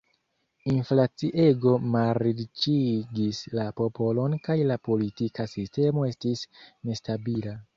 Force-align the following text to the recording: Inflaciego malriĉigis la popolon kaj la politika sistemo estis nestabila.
Inflaciego 0.71 1.73
malriĉigis 1.95 3.41
la 3.59 3.67
popolon 3.83 4.39
kaj 4.49 4.57
la 4.73 4.79
politika 4.89 5.47
sistemo 5.53 6.09
estis 6.13 6.43
nestabila. 6.91 7.59